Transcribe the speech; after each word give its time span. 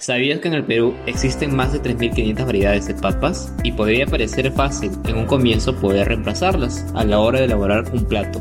¿Sabías 0.00 0.38
que 0.38 0.46
en 0.46 0.54
el 0.54 0.64
Perú 0.64 0.94
existen 1.06 1.56
más 1.56 1.72
de 1.72 1.82
3.500 1.82 2.46
variedades 2.46 2.86
de 2.86 2.94
papas? 2.94 3.52
Y 3.64 3.72
podría 3.72 4.06
parecer 4.06 4.52
fácil 4.52 4.92
en 5.08 5.16
un 5.16 5.26
comienzo 5.26 5.74
poder 5.74 6.06
reemplazarlas 6.06 6.86
a 6.94 7.04
la 7.04 7.18
hora 7.18 7.40
de 7.40 7.46
elaborar 7.46 7.84
un 7.92 8.04
plato, 8.04 8.40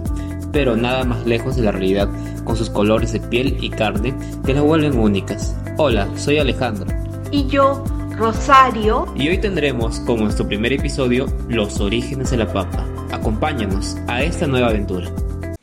pero 0.52 0.78
nada 0.78 1.04
más 1.04 1.26
lejos 1.26 1.56
de 1.56 1.64
la 1.64 1.72
realidad, 1.72 2.10
con 2.44 2.56
sus 2.56 2.70
colores 2.70 3.12
de 3.12 3.22
piel 3.22 3.58
y 3.60 3.72
carne 3.72 4.14
que 4.46 4.54
las 4.54 4.62
vuelven 4.62 5.00
únicas. 5.00 5.58
Hola, 5.78 6.08
soy 6.16 6.38
Alejandro. 6.38 6.96
Y 7.32 7.48
yo, 7.48 7.84
Rosario. 8.16 9.12
Y 9.16 9.28
hoy 9.28 9.40
tendremos 9.40 10.00
como 10.02 10.26
nuestro 10.26 10.48
primer 10.48 10.74
episodio 10.74 11.26
los 11.50 11.80
orígenes 11.80 12.30
de 12.30 12.38
la 12.38 12.54
papa. 12.54 12.86
Acompáñanos 13.12 13.98
a 14.06 14.22
esta 14.22 14.46
nueva 14.46 14.68
aventura. 14.68 15.10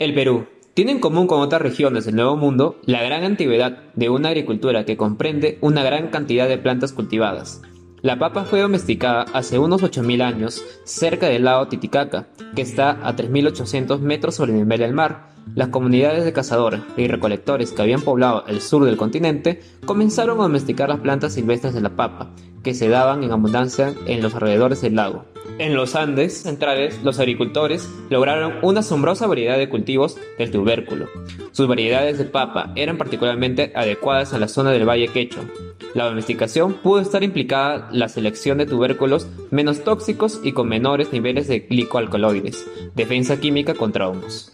El 0.00 0.12
Perú, 0.12 0.44
tiene 0.74 0.90
en 0.90 0.98
común 0.98 1.28
con 1.28 1.40
otras 1.40 1.62
regiones 1.62 2.04
del 2.04 2.16
Nuevo 2.16 2.36
Mundo 2.36 2.80
la 2.84 3.02
gran 3.02 3.22
antigüedad 3.22 3.78
de 3.94 4.10
una 4.10 4.30
agricultura 4.30 4.84
que 4.84 4.96
comprende 4.96 5.58
una 5.60 5.84
gran 5.84 6.08
cantidad 6.08 6.48
de 6.48 6.58
plantas 6.58 6.92
cultivadas. 6.92 7.62
La 8.02 8.18
papa 8.18 8.44
fue 8.44 8.60
domesticada 8.60 9.24
hace 9.32 9.58
unos 9.58 9.82
8.000 9.82 10.22
años 10.22 10.62
cerca 10.84 11.28
del 11.28 11.44
lago 11.44 11.68
Titicaca, 11.68 12.26
que 12.54 12.62
está 12.62 12.90
a 12.90 13.16
3.800 13.16 14.00
metros 14.00 14.34
sobre 14.34 14.52
el 14.52 14.58
nivel 14.58 14.80
del 14.80 14.92
mar. 14.92 15.33
Las 15.54 15.68
comunidades 15.68 16.24
de 16.24 16.32
cazadores 16.32 16.80
y 16.96 17.06
recolectores 17.06 17.72
que 17.72 17.82
habían 17.82 18.02
poblado 18.02 18.44
el 18.48 18.60
sur 18.60 18.84
del 18.84 18.96
continente 18.96 19.60
comenzaron 19.84 20.40
a 20.40 20.44
domesticar 20.44 20.88
las 20.88 21.00
plantas 21.00 21.34
silvestres 21.34 21.74
de 21.74 21.80
la 21.80 21.96
papa, 21.96 22.30
que 22.64 22.74
se 22.74 22.88
daban 22.88 23.22
en 23.22 23.30
abundancia 23.30 23.94
en 24.06 24.22
los 24.22 24.34
alrededores 24.34 24.80
del 24.80 24.96
lago. 24.96 25.26
En 25.58 25.76
los 25.76 25.94
Andes 25.94 26.42
centrales, 26.42 27.00
los 27.04 27.20
agricultores 27.20 27.88
lograron 28.10 28.54
una 28.62 28.80
asombrosa 28.80 29.28
variedad 29.28 29.56
de 29.56 29.68
cultivos 29.68 30.16
del 30.38 30.50
tubérculo. 30.50 31.06
Sus 31.52 31.68
variedades 31.68 32.18
de 32.18 32.24
papa 32.24 32.72
eran 32.74 32.98
particularmente 32.98 33.70
adecuadas 33.76 34.34
a 34.34 34.38
la 34.40 34.48
zona 34.48 34.72
del 34.72 34.88
Valle 34.88 35.06
Quecho. 35.08 35.42
La 35.94 36.06
domesticación 36.06 36.74
pudo 36.74 36.98
estar 36.98 37.22
implicada 37.22 37.88
la 37.92 38.08
selección 38.08 38.58
de 38.58 38.66
tubérculos 38.66 39.28
menos 39.52 39.84
tóxicos 39.84 40.40
y 40.42 40.50
con 40.50 40.68
menores 40.68 41.12
niveles 41.12 41.46
de 41.46 41.60
glicoalcaloides, 41.60 42.66
defensa 42.96 43.38
química 43.38 43.74
contra 43.74 44.08
hongos. 44.08 44.53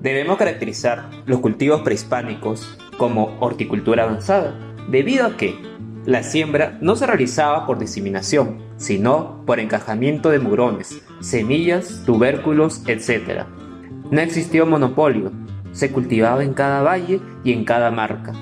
Debemos 0.00 0.38
caracterizar 0.38 1.10
los 1.26 1.40
cultivos 1.40 1.82
prehispánicos 1.82 2.78
como 2.96 3.36
horticultura 3.40 4.04
avanzada, 4.04 4.54
debido 4.88 5.26
a 5.26 5.36
que 5.36 5.54
la 6.06 6.22
siembra 6.22 6.78
no 6.80 6.96
se 6.96 7.06
realizaba 7.06 7.66
por 7.66 7.78
diseminación, 7.78 8.58
sino 8.78 9.44
por 9.44 9.60
encajamiento 9.60 10.30
de 10.30 10.38
murones, 10.38 11.02
semillas, 11.20 12.02
tubérculos, 12.06 12.82
etc. 12.86 13.44
No 14.10 14.20
existió 14.22 14.64
monopolio, 14.64 15.32
se 15.72 15.92
cultivaba 15.92 16.42
en 16.42 16.54
cada 16.54 16.82
valle 16.82 17.20
y 17.44 17.52
en 17.52 17.64
cada 17.64 17.90
marca. 17.90 18.32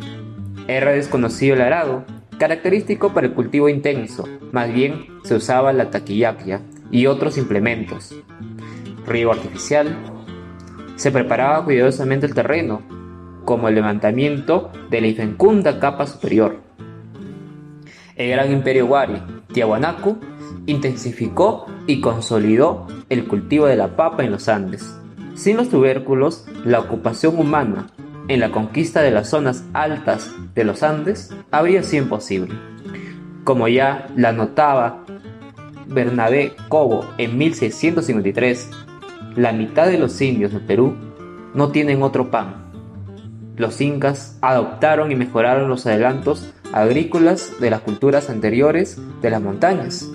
Era 0.68 0.92
desconocido 0.92 1.56
el 1.56 1.62
arado, 1.62 2.04
característico 2.38 3.12
para 3.12 3.26
el 3.26 3.34
cultivo 3.34 3.68
intenso, 3.68 4.28
más 4.52 4.72
bien 4.72 5.06
se 5.24 5.34
usaba 5.34 5.72
la 5.72 5.90
taquillaquia 5.90 6.60
y 6.92 7.06
otros 7.06 7.36
implementos. 7.36 8.14
Río 9.06 9.32
artificial. 9.32 10.17
Se 10.98 11.10
preparaba 11.10 11.64
cuidadosamente 11.64 12.26
el 12.26 12.34
terreno, 12.34 12.82
como 13.46 13.68
el 13.68 13.74
levantamiento 13.74 14.70
de 14.90 15.00
la 15.00 15.06
infecunda 15.06 15.80
capa 15.80 16.06
superior 16.06 16.68
el 18.18 18.30
gran 18.30 18.52
imperio 18.52 18.86
Wari, 18.86 19.22
Tiahuanacu, 19.52 20.18
intensificó 20.66 21.66
y 21.86 22.00
consolidó 22.00 22.88
el 23.08 23.28
cultivo 23.28 23.66
de 23.66 23.76
la 23.76 23.94
papa 23.94 24.24
en 24.24 24.32
los 24.32 24.48
Andes. 24.48 24.92
Sin 25.34 25.56
los 25.56 25.70
tubérculos, 25.70 26.44
la 26.64 26.80
ocupación 26.80 27.38
humana 27.38 27.86
en 28.26 28.40
la 28.40 28.50
conquista 28.50 29.02
de 29.02 29.12
las 29.12 29.30
zonas 29.30 29.64
altas 29.72 30.34
de 30.56 30.64
los 30.64 30.82
Andes 30.82 31.32
habría 31.52 31.84
sido 31.84 32.02
imposible. 32.02 32.54
Como 33.44 33.68
ya 33.68 34.08
la 34.16 34.32
notaba 34.32 35.04
Bernabé 35.86 36.54
Cobo 36.68 37.06
en 37.18 37.38
1653, 37.38 38.68
la 39.38 39.52
mitad 39.52 39.86
de 39.86 39.98
los 39.98 40.20
indios 40.20 40.52
del 40.52 40.62
Perú 40.62 40.96
no 41.54 41.70
tienen 41.70 42.02
otro 42.02 42.28
pan. 42.28 42.72
Los 43.56 43.80
incas 43.80 44.36
adoptaron 44.40 45.12
y 45.12 45.14
mejoraron 45.14 45.68
los 45.68 45.86
adelantos 45.86 46.52
agrícolas 46.72 47.60
de 47.60 47.70
las 47.70 47.82
culturas 47.82 48.30
anteriores 48.30 49.00
de 49.22 49.30
las 49.30 49.40
montañas. 49.40 50.10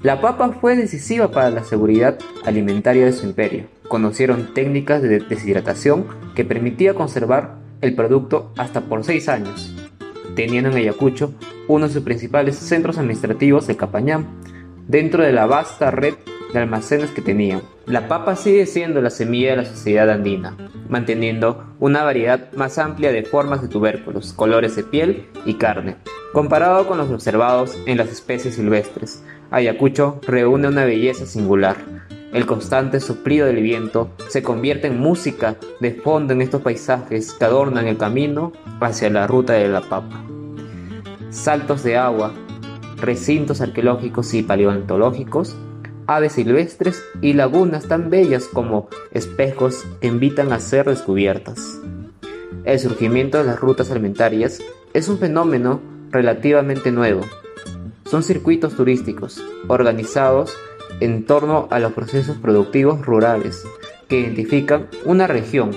La 0.00 0.22
papa 0.22 0.56
fue 0.60 0.76
decisiva 0.76 1.30
para 1.30 1.50
la 1.50 1.62
seguridad 1.62 2.18
alimentaria 2.46 3.04
de 3.04 3.12
su 3.12 3.26
imperio. 3.26 3.66
Conocieron 3.88 4.54
técnicas 4.54 5.02
de 5.02 5.20
deshidratación 5.20 6.06
que 6.34 6.46
permitía 6.46 6.94
conservar 6.94 7.56
el 7.82 7.94
producto 7.94 8.54
hasta 8.56 8.80
por 8.80 9.04
seis 9.04 9.28
años. 9.28 9.74
Teniendo 10.34 10.70
en 10.70 10.76
Ayacucho 10.76 11.34
uno 11.68 11.86
de 11.86 11.92
sus 11.92 12.02
principales 12.02 12.56
centros 12.56 12.96
administrativos 12.96 13.66
de 13.66 13.76
Capañán, 13.76 14.26
dentro 14.88 15.22
de 15.22 15.32
la 15.32 15.44
vasta 15.44 15.90
red 15.90 16.14
de 16.54 16.58
almacenes 16.60 17.10
que 17.10 17.20
tenían. 17.20 17.73
La 17.86 18.08
papa 18.08 18.34
sigue 18.34 18.64
siendo 18.64 19.02
la 19.02 19.10
semilla 19.10 19.50
de 19.50 19.56
la 19.58 19.64
sociedad 19.66 20.08
andina, 20.08 20.56
manteniendo 20.88 21.66
una 21.80 22.02
variedad 22.02 22.50
más 22.54 22.78
amplia 22.78 23.12
de 23.12 23.24
formas 23.24 23.60
de 23.60 23.68
tubérculos, 23.68 24.32
colores 24.32 24.74
de 24.74 24.84
piel 24.84 25.26
y 25.44 25.54
carne. 25.54 25.96
Comparado 26.32 26.86
con 26.86 26.96
los 26.96 27.10
observados 27.10 27.76
en 27.84 27.98
las 27.98 28.08
especies 28.08 28.54
silvestres, 28.54 29.22
Ayacucho 29.50 30.18
reúne 30.26 30.68
una 30.68 30.86
belleza 30.86 31.26
singular. 31.26 31.76
El 32.32 32.46
constante 32.46 33.00
soplido 33.00 33.46
del 33.46 33.62
viento 33.62 34.10
se 34.28 34.42
convierte 34.42 34.86
en 34.86 34.98
música 34.98 35.56
de 35.80 35.92
fondo 35.92 36.32
en 36.32 36.40
estos 36.40 36.62
paisajes 36.62 37.34
que 37.34 37.44
adornan 37.44 37.86
el 37.86 37.98
camino 37.98 38.52
hacia 38.80 39.10
la 39.10 39.26
ruta 39.26 39.52
de 39.52 39.68
la 39.68 39.82
papa. 39.82 40.24
Saltos 41.28 41.84
de 41.84 41.98
agua, 41.98 42.32
recintos 42.96 43.60
arqueológicos 43.60 44.32
y 44.32 44.42
paleontológicos 44.42 45.54
aves 46.06 46.34
silvestres 46.34 47.02
y 47.20 47.32
lagunas 47.32 47.88
tan 47.88 48.10
bellas 48.10 48.48
como 48.52 48.88
espejos 49.12 49.84
que 50.00 50.08
invitan 50.08 50.52
a 50.52 50.60
ser 50.60 50.88
descubiertas. 50.88 51.80
El 52.64 52.78
surgimiento 52.78 53.38
de 53.38 53.44
las 53.44 53.60
rutas 53.60 53.90
alimentarias 53.90 54.60
es 54.92 55.08
un 55.08 55.18
fenómeno 55.18 55.80
relativamente 56.10 56.92
nuevo. 56.92 57.22
Son 58.06 58.22
circuitos 58.22 58.74
turísticos 58.76 59.42
organizados 59.68 60.54
en 61.00 61.24
torno 61.24 61.68
a 61.70 61.78
los 61.78 61.92
procesos 61.92 62.36
productivos 62.38 63.04
rurales 63.04 63.64
que 64.08 64.20
identifican 64.20 64.88
una 65.04 65.26
región 65.26 65.70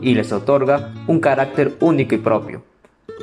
y 0.00 0.14
les 0.14 0.32
otorga 0.32 0.94
un 1.06 1.20
carácter 1.20 1.74
único 1.80 2.14
y 2.14 2.18
propio. 2.18 2.62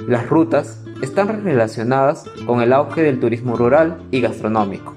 Las 0.08 0.30
rutas 0.30 0.84
están 1.02 1.44
relacionadas 1.44 2.26
con 2.46 2.62
el 2.62 2.74
auge 2.74 3.02
del 3.02 3.20
turismo 3.20 3.56
rural 3.56 3.98
y 4.12 4.22
gastronómico 4.22 4.96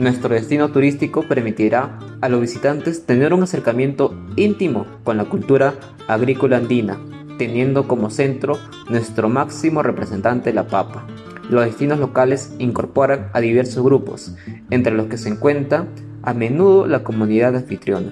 nuestro 0.00 0.34
destino 0.34 0.70
turístico 0.70 1.22
permitirá 1.22 1.98
a 2.22 2.30
los 2.30 2.40
visitantes 2.40 3.04
tener 3.04 3.34
un 3.34 3.42
acercamiento 3.42 4.14
íntimo 4.34 4.86
con 5.04 5.18
la 5.18 5.26
cultura 5.26 5.74
agrícola 6.08 6.56
andina, 6.56 6.98
teniendo 7.36 7.86
como 7.86 8.08
centro 8.08 8.56
nuestro 8.88 9.28
máximo 9.28 9.82
representante, 9.82 10.54
la 10.54 10.66
papa. 10.68 11.06
Los 11.50 11.66
destinos 11.66 11.98
locales 11.98 12.54
incorporan 12.58 13.28
a 13.34 13.40
diversos 13.40 13.84
grupos, 13.84 14.34
entre 14.70 14.94
los 14.94 15.06
que 15.08 15.18
se 15.18 15.28
encuentra 15.28 15.86
a 16.22 16.32
menudo 16.32 16.86
la 16.86 17.04
comunidad 17.04 17.54
anfitriona, 17.54 18.10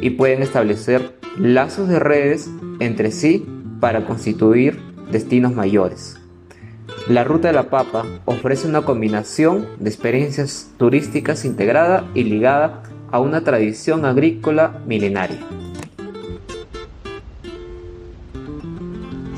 y 0.00 0.10
pueden 0.10 0.42
establecer 0.42 1.12
lazos 1.38 1.88
de 1.88 1.98
redes 1.98 2.48
entre 2.80 3.10
sí 3.10 3.46
para 3.80 4.06
constituir 4.06 4.80
destinos 5.12 5.54
mayores. 5.54 6.18
La 7.08 7.22
Ruta 7.22 7.46
de 7.46 7.54
la 7.54 7.70
Papa 7.70 8.04
ofrece 8.24 8.66
una 8.66 8.82
combinación 8.82 9.68
de 9.78 9.88
experiencias 9.88 10.70
turísticas 10.76 11.44
integrada 11.44 12.04
y 12.14 12.24
ligada 12.24 12.82
a 13.12 13.20
una 13.20 13.44
tradición 13.44 14.04
agrícola 14.04 14.80
milenaria. 14.88 15.38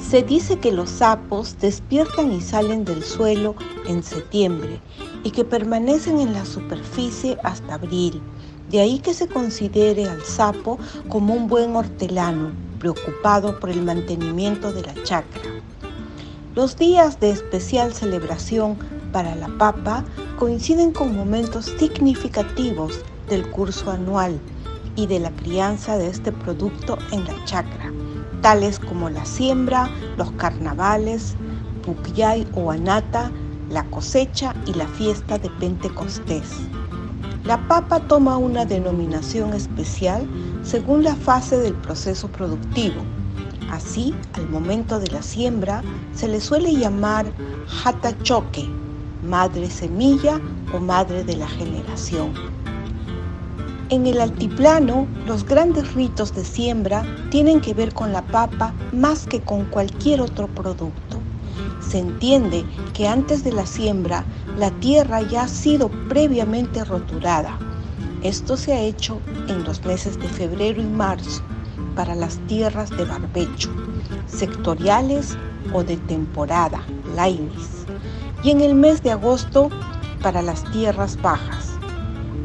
Se 0.00 0.22
dice 0.22 0.58
que 0.58 0.72
los 0.72 0.88
sapos 0.88 1.58
despiertan 1.60 2.32
y 2.32 2.40
salen 2.40 2.86
del 2.86 3.02
suelo 3.02 3.54
en 3.86 4.02
septiembre 4.02 4.80
y 5.22 5.30
que 5.30 5.44
permanecen 5.44 6.20
en 6.20 6.32
la 6.32 6.46
superficie 6.46 7.36
hasta 7.44 7.74
abril. 7.74 8.22
De 8.70 8.80
ahí 8.80 8.98
que 8.98 9.12
se 9.12 9.28
considere 9.28 10.08
al 10.08 10.22
sapo 10.22 10.78
como 11.10 11.34
un 11.34 11.48
buen 11.48 11.76
hortelano, 11.76 12.50
preocupado 12.78 13.60
por 13.60 13.68
el 13.68 13.82
mantenimiento 13.82 14.72
de 14.72 14.82
la 14.82 14.94
chacra. 15.04 15.42
Los 16.58 16.76
días 16.76 17.20
de 17.20 17.30
especial 17.30 17.94
celebración 17.94 18.78
para 19.12 19.36
la 19.36 19.46
papa 19.46 20.04
coinciden 20.40 20.90
con 20.90 21.14
momentos 21.14 21.66
significativos 21.78 22.98
del 23.28 23.48
curso 23.48 23.92
anual 23.92 24.40
y 24.96 25.06
de 25.06 25.20
la 25.20 25.30
crianza 25.30 25.96
de 25.96 26.08
este 26.08 26.32
producto 26.32 26.98
en 27.12 27.24
la 27.26 27.44
chacra, 27.44 27.92
tales 28.40 28.80
como 28.80 29.08
la 29.08 29.24
siembra, 29.24 29.88
los 30.16 30.32
carnavales, 30.32 31.36
Pukyay 31.84 32.44
o 32.54 32.72
Anata, 32.72 33.30
la 33.70 33.84
cosecha 33.84 34.52
y 34.66 34.74
la 34.74 34.88
fiesta 34.88 35.38
de 35.38 35.50
Pentecostés. 35.60 36.50
La 37.44 37.68
papa 37.68 38.00
toma 38.00 38.36
una 38.36 38.64
denominación 38.64 39.52
especial 39.54 40.28
según 40.64 41.04
la 41.04 41.14
fase 41.14 41.56
del 41.56 41.74
proceso 41.74 42.26
productivo 42.26 43.00
Así, 43.70 44.14
al 44.32 44.48
momento 44.48 44.98
de 44.98 45.08
la 45.08 45.22
siembra, 45.22 45.82
se 46.14 46.26
le 46.26 46.40
suele 46.40 46.72
llamar 46.74 47.26
hatachoque, 47.84 48.66
madre 49.22 49.68
semilla 49.70 50.40
o 50.72 50.80
madre 50.80 51.22
de 51.22 51.36
la 51.36 51.46
generación. 51.46 52.32
En 53.90 54.06
el 54.06 54.20
altiplano, 54.20 55.06
los 55.26 55.44
grandes 55.44 55.94
ritos 55.94 56.34
de 56.34 56.44
siembra 56.44 57.04
tienen 57.30 57.60
que 57.60 57.74
ver 57.74 57.92
con 57.92 58.12
la 58.12 58.22
papa 58.22 58.74
más 58.92 59.26
que 59.26 59.40
con 59.40 59.66
cualquier 59.66 60.22
otro 60.22 60.46
producto. 60.48 61.18
Se 61.80 61.98
entiende 61.98 62.64
que 62.94 63.06
antes 63.06 63.44
de 63.44 63.52
la 63.52 63.66
siembra, 63.66 64.24
la 64.58 64.70
tierra 64.80 65.22
ya 65.22 65.42
ha 65.42 65.48
sido 65.48 65.90
previamente 66.08 66.84
roturada. 66.84 67.58
Esto 68.22 68.56
se 68.56 68.72
ha 68.72 68.80
hecho 68.80 69.20
en 69.48 69.64
los 69.64 69.84
meses 69.84 70.18
de 70.18 70.28
febrero 70.28 70.80
y 70.82 70.86
marzo 70.86 71.42
para 71.98 72.14
las 72.14 72.38
tierras 72.46 72.90
de 72.90 73.04
barbecho, 73.04 73.70
sectoriales 74.28 75.36
o 75.72 75.82
de 75.82 75.96
temporada, 75.96 76.80
lainis, 77.16 77.86
y 78.44 78.52
en 78.52 78.60
el 78.60 78.76
mes 78.76 79.02
de 79.02 79.10
agosto 79.10 79.68
para 80.22 80.40
las 80.40 80.62
tierras 80.70 81.20
bajas. 81.20 81.72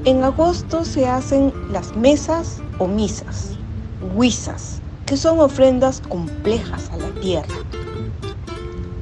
En 0.05 0.23
agosto 0.23 0.83
se 0.83 1.07
hacen 1.07 1.53
las 1.71 1.95
mesas 1.95 2.63
o 2.79 2.87
misas, 2.87 3.51
huizas, 4.15 4.81
que 5.05 5.17
son 5.17 5.39
ofrendas 5.39 6.01
complejas 6.01 6.89
a 6.91 6.97
la 6.97 7.11
tierra. 7.21 7.55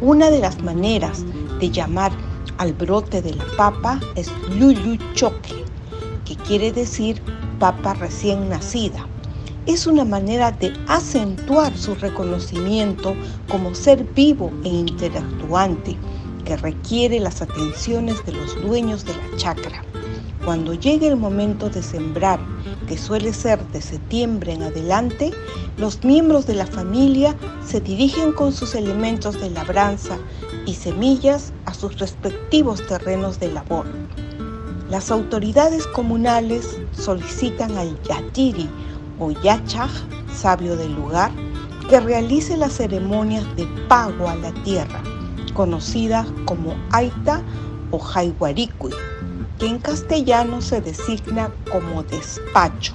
Una 0.01 0.29
de 0.29 0.39
las 0.39 0.61
maneras 0.61 1.23
de 1.61 1.71
llamar 1.71 2.11
al 2.57 2.73
brote 2.73 3.21
de 3.21 3.35
la 3.35 3.45
papa 3.55 4.01
es 4.15 4.29
lulu 4.49 4.97
choque, 5.13 5.63
que 6.25 6.35
quiere 6.35 6.73
decir 6.73 7.21
papa 7.57 7.93
recién 7.93 8.49
nacida 8.49 9.07
es 9.73 9.87
una 9.87 10.03
manera 10.03 10.51
de 10.51 10.73
acentuar 10.87 11.77
su 11.77 11.95
reconocimiento 11.95 13.15
como 13.47 13.73
ser 13.73 14.03
vivo 14.03 14.51
e 14.63 14.69
interactuante 14.69 15.97
que 16.43 16.57
requiere 16.57 17.19
las 17.19 17.41
atenciones 17.41 18.23
de 18.25 18.33
los 18.33 18.61
dueños 18.61 19.05
de 19.05 19.13
la 19.13 19.37
chacra. 19.37 19.83
Cuando 20.43 20.73
llegue 20.73 21.07
el 21.07 21.15
momento 21.15 21.69
de 21.69 21.83
sembrar, 21.83 22.39
que 22.87 22.97
suele 22.97 23.31
ser 23.31 23.65
de 23.67 23.81
septiembre 23.81 24.53
en 24.53 24.63
adelante, 24.63 25.31
los 25.77 26.03
miembros 26.03 26.47
de 26.47 26.55
la 26.55 26.65
familia 26.65 27.37
se 27.65 27.79
dirigen 27.79 28.33
con 28.33 28.51
sus 28.51 28.75
elementos 28.75 29.39
de 29.39 29.51
labranza 29.51 30.17
y 30.65 30.73
semillas 30.73 31.53
a 31.65 31.73
sus 31.73 31.97
respectivos 31.99 32.85
terrenos 32.87 33.39
de 33.39 33.51
labor. 33.51 33.85
Las 34.89 35.11
autoridades 35.11 35.87
comunales 35.87 36.77
solicitan 36.91 37.77
al 37.77 37.97
yatiri 38.03 38.69
o 39.21 39.29
Yachaj, 39.29 39.91
sabio 40.33 40.75
del 40.75 40.95
lugar, 40.95 41.31
que 41.87 41.99
realice 41.99 42.57
las 42.57 42.73
ceremonias 42.73 43.45
de 43.55 43.67
pago 43.87 44.27
a 44.27 44.35
la 44.35 44.51
tierra, 44.63 45.01
conocidas 45.53 46.25
como 46.45 46.75
Aita 46.91 47.43
o 47.91 47.99
Jaiwaricui, 47.99 48.91
que 49.59 49.67
en 49.67 49.77
castellano 49.77 50.59
se 50.59 50.81
designa 50.81 51.51
como 51.71 52.01
despacho. 52.01 52.93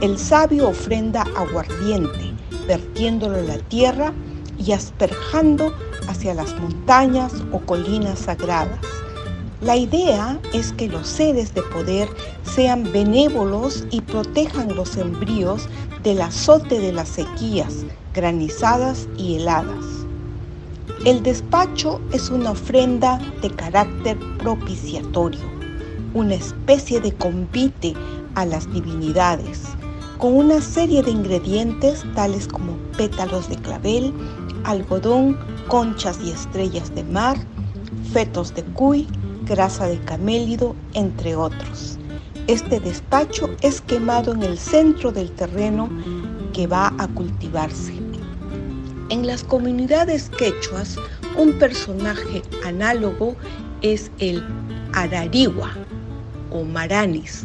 El 0.00 0.18
sabio 0.18 0.68
ofrenda 0.68 1.26
aguardiente, 1.36 2.32
vertiéndolo 2.68 3.38
en 3.38 3.48
la 3.48 3.58
tierra 3.58 4.12
y 4.56 4.70
asperjando 4.70 5.74
hacia 6.06 6.32
las 6.32 6.56
montañas 6.60 7.32
o 7.50 7.58
colinas 7.58 8.20
sagradas 8.20 8.99
la 9.60 9.76
idea 9.76 10.40
es 10.54 10.72
que 10.72 10.88
los 10.88 11.06
seres 11.06 11.52
de 11.54 11.62
poder 11.62 12.08
sean 12.42 12.90
benévolos 12.92 13.84
y 13.90 14.00
protejan 14.00 14.74
los 14.74 14.96
embrios 14.96 15.68
del 16.02 16.22
azote 16.22 16.80
de 16.80 16.92
las 16.92 17.10
sequías, 17.10 17.84
granizadas 18.14 19.06
y 19.18 19.36
heladas. 19.36 19.84
El 21.04 21.22
despacho 21.22 22.00
es 22.12 22.30
una 22.30 22.52
ofrenda 22.52 23.18
de 23.42 23.50
carácter 23.50 24.18
propiciatorio, 24.38 25.40
una 26.14 26.34
especie 26.34 27.00
de 27.00 27.12
convite 27.12 27.92
a 28.36 28.46
las 28.46 28.70
divinidades, 28.72 29.62
con 30.16 30.36
una 30.36 30.62
serie 30.62 31.02
de 31.02 31.10
ingredientes 31.10 32.02
tales 32.14 32.48
como 32.48 32.78
pétalos 32.96 33.48
de 33.50 33.56
clavel, 33.56 34.14
algodón, 34.64 35.38
conchas 35.68 36.18
y 36.24 36.30
estrellas 36.30 36.94
de 36.94 37.04
mar, 37.04 37.36
fetos 38.12 38.54
de 38.54 38.62
cuy, 38.64 39.06
grasa 39.50 39.88
de 39.88 39.98
camélido, 39.98 40.76
entre 40.94 41.34
otros. 41.34 41.98
Este 42.46 42.78
despacho 42.78 43.50
es 43.62 43.80
quemado 43.80 44.32
en 44.32 44.44
el 44.44 44.56
centro 44.56 45.10
del 45.10 45.32
terreno 45.32 45.90
que 46.52 46.68
va 46.68 46.94
a 46.98 47.08
cultivarse. 47.08 47.92
En 49.08 49.26
las 49.26 49.42
comunidades 49.42 50.30
quechuas, 50.30 50.94
un 51.36 51.54
personaje 51.58 52.42
análogo 52.64 53.34
es 53.82 54.12
el 54.20 54.40
Ararigua 54.92 55.72
o 56.50 56.62
Maranis. 56.62 57.44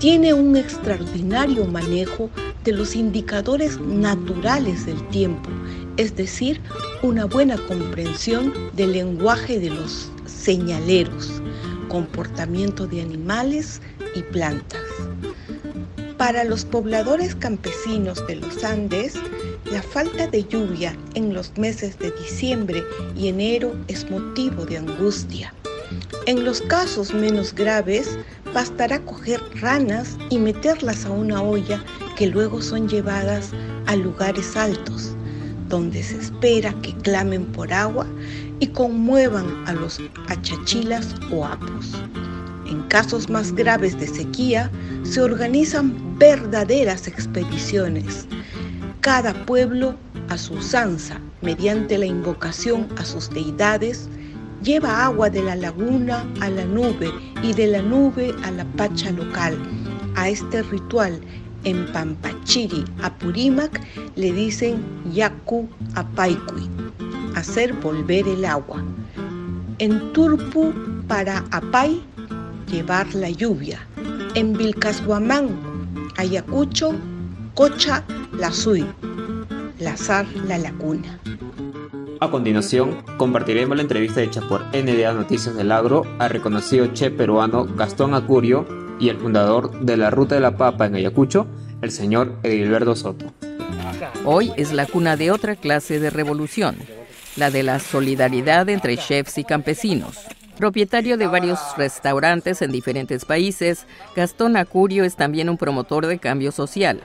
Tiene 0.00 0.34
un 0.34 0.56
extraordinario 0.56 1.66
manejo 1.66 2.30
de 2.64 2.72
los 2.72 2.96
indicadores 2.96 3.80
naturales 3.80 4.86
del 4.86 5.00
tiempo, 5.10 5.50
es 5.98 6.16
decir, 6.16 6.60
una 7.02 7.26
buena 7.26 7.56
comprensión 7.68 8.52
del 8.74 8.92
lenguaje 8.92 9.60
de 9.60 9.70
los 9.70 10.10
señaleros, 10.28 11.42
comportamiento 11.88 12.86
de 12.86 13.00
animales 13.00 13.80
y 14.14 14.22
plantas. 14.22 14.82
Para 16.16 16.44
los 16.44 16.64
pobladores 16.64 17.34
campesinos 17.34 18.26
de 18.26 18.36
los 18.36 18.64
Andes, 18.64 19.14
la 19.70 19.82
falta 19.82 20.26
de 20.26 20.44
lluvia 20.44 20.96
en 21.14 21.34
los 21.34 21.56
meses 21.56 21.98
de 21.98 22.10
diciembre 22.12 22.82
y 23.16 23.28
enero 23.28 23.74
es 23.86 24.10
motivo 24.10 24.64
de 24.64 24.78
angustia. 24.78 25.54
En 26.26 26.44
los 26.44 26.60
casos 26.62 27.14
menos 27.14 27.54
graves, 27.54 28.18
bastará 28.52 28.98
coger 29.00 29.40
ranas 29.60 30.16
y 30.30 30.38
meterlas 30.38 31.04
a 31.04 31.10
una 31.10 31.42
olla 31.42 31.82
que 32.16 32.26
luego 32.26 32.60
son 32.60 32.88
llevadas 32.88 33.50
a 33.86 33.96
lugares 33.96 34.56
altos, 34.56 35.14
donde 35.68 36.02
se 36.02 36.18
espera 36.18 36.74
que 36.82 36.94
clamen 36.94 37.44
por 37.46 37.72
agua 37.72 38.06
y 38.60 38.68
conmuevan 38.68 39.46
a 39.66 39.72
los 39.72 40.00
achachilas 40.28 41.14
o 41.30 41.44
apos. 41.44 41.94
En 42.66 42.82
casos 42.84 43.30
más 43.30 43.54
graves 43.54 43.98
de 43.98 44.06
sequía, 44.06 44.70
se 45.02 45.20
organizan 45.22 46.18
verdaderas 46.18 47.06
expediciones. 47.06 48.26
Cada 49.00 49.32
pueblo, 49.46 49.94
a 50.28 50.36
su 50.36 50.54
usanza, 50.54 51.20
mediante 51.40 51.96
la 51.96 52.06
invocación 52.06 52.88
a 52.98 53.04
sus 53.04 53.30
deidades, 53.30 54.08
lleva 54.62 55.04
agua 55.04 55.30
de 55.30 55.42
la 55.42 55.56
laguna 55.56 56.26
a 56.40 56.50
la 56.50 56.64
nube 56.64 57.10
y 57.42 57.52
de 57.54 57.68
la 57.68 57.80
nube 57.80 58.34
a 58.42 58.50
la 58.50 58.64
pacha 58.72 59.10
local. 59.12 59.56
A 60.16 60.28
este 60.28 60.62
ritual 60.62 61.20
en 61.68 61.86
Pampachiri, 61.92 62.84
Apurímac, 63.02 63.80
le 64.16 64.32
dicen 64.32 64.82
Yaku 65.12 65.68
Apaikui 65.94 66.68
hacer 67.38 67.72
volver 67.74 68.26
el 68.26 68.44
agua. 68.44 68.82
En 69.78 70.12
Turpu, 70.12 70.72
para 71.06 71.44
Apay, 71.52 72.02
llevar 72.70 73.14
la 73.14 73.30
lluvia. 73.30 73.86
En 74.34 74.54
Vilcashuamán, 74.54 75.50
Ayacucho, 76.16 76.94
Cocha, 77.54 78.04
la 78.32 78.50
Sui, 78.50 78.84
Lazar, 79.78 80.26
la 80.46 80.58
Lacuna. 80.58 81.20
A 82.20 82.30
continuación, 82.30 82.96
compartiremos 83.16 83.76
la 83.76 83.82
entrevista 83.82 84.20
hecha 84.20 84.40
por 84.48 84.62
NDA 84.74 85.12
Noticias 85.12 85.54
del 85.54 85.70
Agro 85.70 86.02
al 86.18 86.30
reconocido 86.30 86.88
chef 86.88 87.12
peruano 87.12 87.64
Gastón 87.64 88.14
Acurio 88.14 88.66
y 89.00 89.08
el 89.08 89.18
fundador 89.18 89.80
de 89.80 89.96
la 89.96 90.10
Ruta 90.10 90.34
de 90.34 90.40
la 90.40 90.56
Papa 90.56 90.86
en 90.86 90.94
Ayacucho, 90.94 91.46
el 91.82 91.90
señor 91.90 92.34
Edilberto 92.42 92.96
Soto. 92.96 93.32
Hoy 94.24 94.52
es 94.56 94.72
la 94.72 94.86
cuna 94.86 95.16
de 95.16 95.30
otra 95.30 95.56
clase 95.56 96.00
de 96.00 96.10
revolución, 96.10 96.76
la 97.36 97.50
de 97.50 97.62
la 97.62 97.78
solidaridad 97.78 98.68
entre 98.68 98.96
chefs 98.96 99.38
y 99.38 99.44
campesinos. 99.44 100.18
Propietario 100.56 101.16
de 101.16 101.28
varios 101.28 101.60
restaurantes 101.76 102.62
en 102.62 102.72
diferentes 102.72 103.24
países, 103.24 103.86
Gastón 104.16 104.56
Acurio 104.56 105.04
es 105.04 105.14
también 105.14 105.48
un 105.48 105.56
promotor 105.56 106.06
de 106.06 106.18
cambio 106.18 106.50
social. 106.50 107.00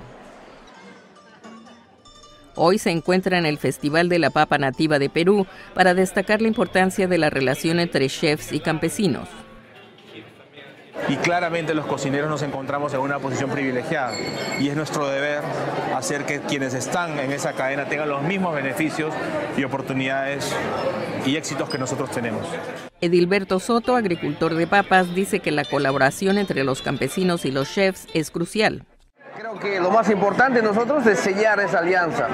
Hoy 2.56 2.78
se 2.78 2.92
encuentra 2.92 3.38
en 3.38 3.46
el 3.46 3.58
Festival 3.58 4.10
de 4.10 4.20
la 4.20 4.30
Papa 4.30 4.58
Nativa 4.58 5.00
de 5.00 5.10
Perú 5.10 5.46
para 5.74 5.94
destacar 5.94 6.42
la 6.42 6.48
importancia 6.48 7.08
de 7.08 7.18
la 7.18 7.30
relación 7.30 7.80
entre 7.80 8.10
chefs 8.10 8.54
y 8.54 8.60
campesinos 8.60 9.28
y 11.08 11.18
claramente 11.18 11.74
los 11.74 11.86
cocineros 11.86 12.30
nos 12.30 12.42
encontramos 12.44 12.94
en 12.94 13.00
una 13.00 13.20
posición 13.20 13.50
privilegiada 13.50 14.14
y 14.60 14.70
es 14.70 14.76
nuestro 14.76 15.08
deber 15.08 15.42
hacer 15.96 16.26
que 16.26 16.40
quienes 16.42 16.74
están 16.74 17.20
en 17.20 17.32
esa 17.32 17.54
cadena 17.54 17.86
tengan 17.86 18.10
los 18.10 18.22
mismos 18.22 18.56
beneficios 18.56 19.14
y 19.58 19.64
oportunidades 19.64 20.56
y 21.26 21.36
éxitos 21.36 21.70
que 21.70 21.78
nosotros 21.78 22.12
tenemos. 22.12 22.46
Edilberto 23.02 23.60
Soto, 23.60 23.96
agricultor 23.96 24.56
de 24.56 24.68
papas, 24.68 25.14
dice 25.14 25.40
que 25.40 25.52
la 25.52 25.66
colaboración 25.66 26.38
entre 26.38 26.64
los 26.64 26.82
campesinos 26.82 27.46
y 27.46 27.52
los 27.52 27.74
chefs 27.74 28.08
es 28.14 28.32
crucial. 28.32 28.86
Creo 29.36 29.60
que 29.60 29.80
lo 29.80 29.90
más 29.90 30.10
importante 30.12 30.62
nosotros 30.62 31.06
es 31.08 31.20
sellar 31.20 31.60
esa 31.60 31.80
alianza. 31.80 32.28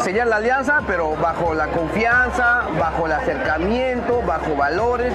Sellar 0.00 0.26
la 0.26 0.36
alianza, 0.36 0.82
pero 0.86 1.16
bajo 1.16 1.54
la 1.54 1.68
confianza, 1.68 2.68
bajo 2.78 3.06
el 3.06 3.12
acercamiento, 3.12 4.20
bajo 4.22 4.54
valores 4.54 5.14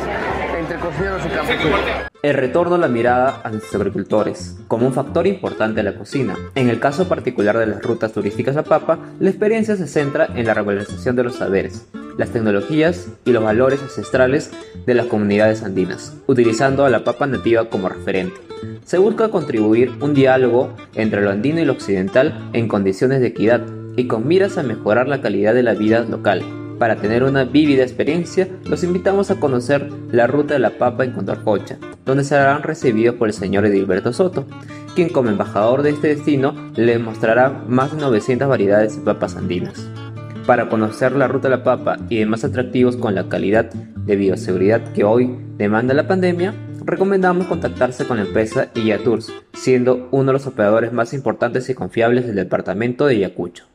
entre 0.57 0.79
cocineros 0.79 1.23
y 1.25 1.29
campesinos. 1.29 1.79
El 2.23 2.33
retorno 2.33 2.75
a 2.75 2.79
la 2.79 2.87
mirada 2.87 3.41
a 3.43 3.51
nuestros 3.51 3.75
agricultores, 3.75 4.57
como 4.67 4.87
un 4.87 4.93
factor 4.93 5.27
importante 5.27 5.77
de 5.77 5.83
la 5.83 5.97
cocina. 5.97 6.35
En 6.55 6.67
el 6.67 6.79
caso 6.79 7.07
particular 7.07 7.59
de 7.59 7.67
las 7.67 7.83
rutas 7.83 8.11
turísticas 8.11 8.57
a 8.57 8.63
Papa, 8.63 8.97
la 9.19 9.29
experiencia 9.29 9.75
se 9.75 9.87
centra 9.87 10.27
en 10.35 10.47
la 10.47 10.55
regularización 10.55 11.15
de 11.15 11.23
los 11.23 11.35
saberes, 11.35 11.85
las 12.17 12.29
tecnologías 12.29 13.07
y 13.23 13.31
los 13.31 13.43
valores 13.43 13.83
ancestrales 13.83 14.49
de 14.87 14.95
las 14.95 15.05
comunidades 15.05 15.61
andinas, 15.61 16.15
utilizando 16.25 16.85
a 16.85 16.89
la 16.89 17.03
papa 17.03 17.27
nativa 17.27 17.69
como 17.69 17.87
referente. 17.87 18.35
Se 18.83 18.97
busca 18.97 19.29
contribuir 19.29 19.91
un 20.01 20.15
diálogo 20.15 20.73
entre 20.95 21.21
lo 21.21 21.29
andino 21.29 21.61
y 21.61 21.65
lo 21.65 21.73
occidental 21.73 22.49
en 22.53 22.67
condiciones 22.67 23.19
de 23.21 23.27
equidad 23.27 23.61
y 23.95 24.07
con 24.07 24.27
miras 24.27 24.57
a 24.57 24.63
mejorar 24.63 25.07
la 25.07 25.21
calidad 25.21 25.53
de 25.53 25.63
la 25.63 25.75
vida 25.75 25.99
local. 26.01 26.41
Para 26.79 26.97
tener 26.97 27.23
una 27.23 27.43
vívida 27.43 27.81
experiencia, 27.81 28.47
los 28.65 28.83
invitamos 28.83 29.31
a 29.31 29.39
conocer 29.39 29.89
la 30.11 30.27
ruta 30.27 30.53
de 30.53 30.59
la 30.59 30.77
papa 30.77 31.03
en 31.03 31.11
Condorcocha, 31.11 31.77
donde 32.05 32.23
serán 32.23 32.61
recibidos 32.61 33.15
por 33.15 33.29
el 33.29 33.33
señor 33.33 33.65
Edilberto 33.65 34.13
Soto, 34.13 34.45
quien 34.93 35.09
como 35.09 35.29
embajador 35.29 35.81
de 35.81 35.89
este 35.89 36.09
destino 36.09 36.53
le 36.75 36.99
mostrará 36.99 37.49
más 37.67 37.95
de 37.95 38.01
900 38.01 38.47
variedades 38.47 38.95
de 38.95 39.01
papas 39.01 39.35
andinas. 39.35 39.89
Para 40.45 40.69
conocer 40.69 41.13
la 41.13 41.27
ruta 41.27 41.49
de 41.49 41.57
la 41.57 41.63
papa 41.63 41.97
y 42.09 42.19
demás 42.19 42.43
atractivos 42.43 42.95
con 42.95 43.15
la 43.15 43.27
calidad 43.27 43.65
de 43.71 44.15
bioseguridad 44.15 44.93
que 44.93 45.03
hoy 45.03 45.35
demanda 45.57 45.95
la 45.95 46.07
pandemia, 46.07 46.53
recomendamos 46.85 47.47
contactarse 47.47 48.05
con 48.05 48.17
la 48.17 48.23
empresa 48.23 48.69
IA 48.75 49.03
Tours, 49.03 49.33
siendo 49.53 50.07
uno 50.11 50.27
de 50.27 50.33
los 50.33 50.45
operadores 50.45 50.93
más 50.93 51.13
importantes 51.13 51.69
y 51.69 51.73
confiables 51.73 52.27
del 52.27 52.35
departamento 52.35 53.07
de 53.07 53.15
Ayacucho. 53.15 53.65